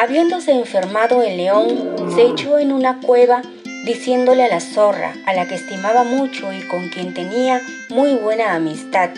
[0.00, 3.42] Habiéndose enfermado el león, se echó en una cueva
[3.84, 7.60] diciéndole a la zorra, a la que estimaba mucho y con quien tenía
[7.90, 9.10] muy buena amistad,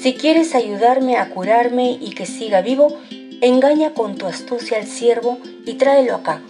[0.00, 2.98] si quieres ayudarme a curarme y que siga vivo,
[3.42, 6.40] engaña con tu astucia al ciervo y tráelo acá,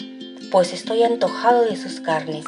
[0.53, 2.45] pues estoy antojado de sus carnes.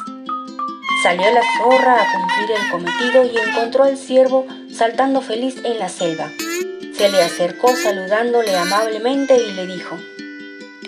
[1.03, 5.89] Salió la zorra a cumplir el cometido y encontró al ciervo saltando feliz en la
[5.89, 6.31] selva.
[6.95, 9.97] Se le acercó saludándole amablemente y le dijo,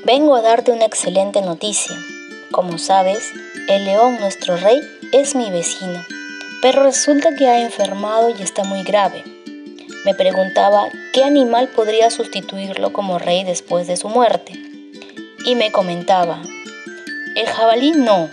[0.04, 1.96] Vengo a darte una excelente noticia.
[2.50, 3.32] Como sabes,
[3.68, 6.04] el león, nuestro rey, es mi vecino,
[6.60, 9.24] pero resulta que ha enfermado y está muy grave.
[10.04, 14.54] Me preguntaba qué animal podría sustituirlo como rey después de su muerte.
[15.46, 16.41] Y me comentaba,
[17.36, 18.27] el jabalí no,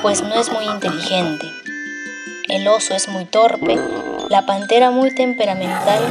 [0.00, 1.46] pues no es muy inteligente.
[2.48, 3.78] El oso es muy torpe,
[4.30, 6.02] la pantera muy temperamental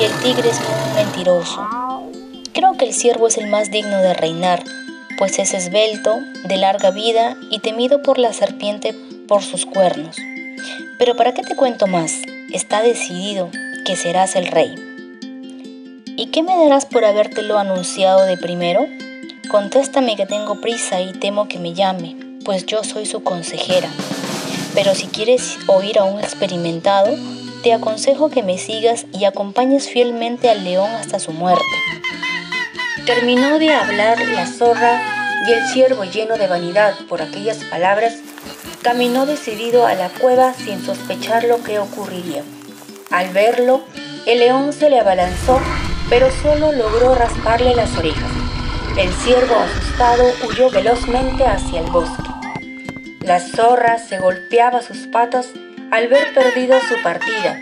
[0.00, 1.79] y el tigre es muy mentiroso.
[2.52, 4.64] Creo que el ciervo es el más digno de reinar,
[5.18, 8.92] pues es esbelto, de larga vida y temido por la serpiente
[9.28, 10.16] por sus cuernos.
[10.98, 12.16] Pero ¿para qué te cuento más?
[12.52, 13.50] Está decidido
[13.84, 14.74] que serás el rey.
[16.16, 18.86] ¿Y qué me darás por habértelo anunciado de primero?
[19.48, 23.88] Contéstame que tengo prisa y temo que me llame, pues yo soy su consejera.
[24.74, 27.16] Pero si quieres oír a un experimentado,
[27.62, 31.64] te aconsejo que me sigas y acompañes fielmente al león hasta su muerte.
[33.12, 35.02] Terminó de hablar la zorra
[35.44, 38.14] y el ciervo, lleno de vanidad por aquellas palabras,
[38.82, 42.44] caminó decidido a la cueva sin sospechar lo que ocurriría.
[43.10, 43.82] Al verlo,
[44.26, 45.60] el león se le abalanzó,
[46.08, 48.30] pero solo logró rasparle las orejas.
[48.96, 52.30] El ciervo, asustado, huyó velozmente hacia el bosque.
[53.22, 55.48] La zorra se golpeaba sus patas
[55.90, 57.58] al ver perdida su partida,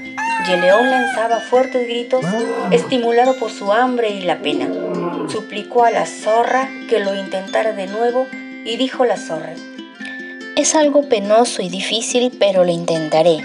[0.47, 2.23] y el león lanzaba fuertes gritos,
[2.71, 4.69] estimulado por su hambre y la pena.
[5.31, 8.27] Suplicó a la zorra que lo intentara de nuevo
[8.65, 9.55] y dijo la zorra,
[10.57, 13.39] Es algo penoso y difícil, pero lo intentaré.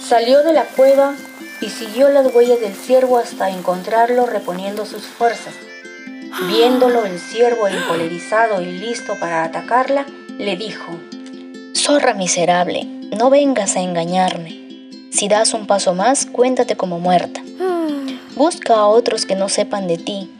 [0.00, 1.14] Salió de la cueva
[1.60, 5.54] y siguió las huellas del ciervo hasta encontrarlo reponiendo sus fuerzas.
[6.48, 10.06] Viéndolo el ciervo encolerizado y listo para atacarla,
[10.38, 10.98] le dijo,
[11.74, 12.84] Zorra miserable,
[13.16, 14.66] no vengas a engañarme.
[15.10, 17.42] Si das un paso más, cuéntate como muerta.
[18.34, 20.30] Busca a otros que no sepan de ti,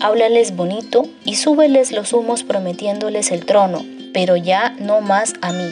[0.00, 5.70] háblales bonito y súbeles los humos prometiéndoles el trono, pero ya no más a mí.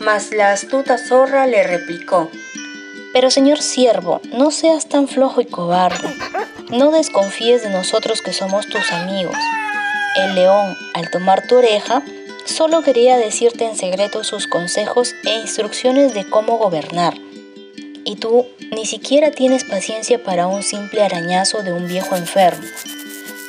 [0.00, 2.30] Mas la astuta zorra le replicó,
[3.12, 6.08] Pero señor siervo, no seas tan flojo y cobarde.
[6.70, 9.36] No desconfíes de nosotros que somos tus amigos.
[10.16, 12.02] El león, al tomar tu oreja,
[12.44, 17.14] solo quería decirte en secreto sus consejos e instrucciones de cómo gobernar
[18.04, 22.66] y tú ni siquiera tienes paciencia para un simple arañazo de un viejo enfermo.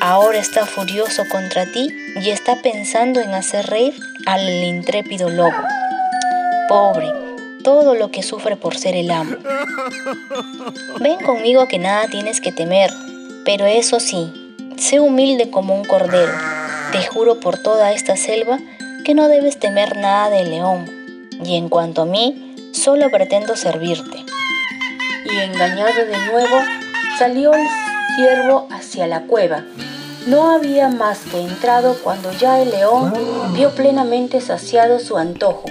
[0.03, 3.93] Ahora está furioso contra ti y está pensando en hacer reír
[4.25, 5.55] al intrépido lobo.
[6.67, 7.13] Pobre,
[7.63, 9.37] todo lo que sufre por ser el amo.
[10.99, 12.91] Ven conmigo que nada tienes que temer,
[13.45, 16.33] pero eso sí, sé humilde como un cordero.
[16.91, 18.57] Te juro por toda esta selva
[19.05, 20.89] que no debes temer nada del león,
[21.45, 24.25] y en cuanto a mí, solo pretendo servirte
[25.25, 26.57] y engañado de nuevo,
[27.17, 27.67] salió el
[28.15, 29.63] ciervo hacia la cueva.
[30.27, 33.11] No había más que entrado cuando ya el león
[33.53, 35.65] vio plenamente saciado su antojo,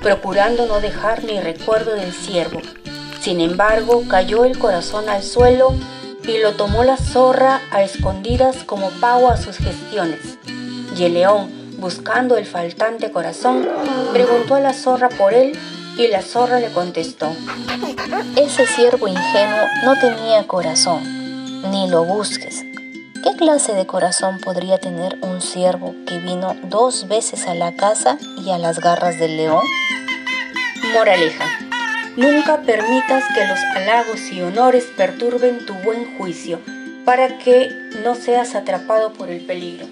[0.00, 2.62] procurando no dejar ni recuerdo del ciervo.
[3.20, 5.74] Sin embargo, cayó el corazón al suelo
[6.26, 10.38] y lo tomó la zorra a escondidas como pago a sus gestiones.
[10.96, 13.68] Y el león, buscando el faltante corazón,
[14.14, 15.52] preguntó a la zorra por él
[15.98, 17.30] y la zorra le contestó,
[18.34, 21.02] Ese ciervo ingenuo no tenía corazón,
[21.70, 22.69] ni lo busques.
[23.22, 28.16] ¿Qué clase de corazón podría tener un ciervo que vino dos veces a la casa
[28.42, 29.62] y a las garras del león?
[30.94, 31.44] Moraleja.
[32.16, 36.60] Nunca permitas que los halagos y honores perturben tu buen juicio
[37.04, 37.68] para que
[38.02, 39.86] no seas atrapado por el peligro.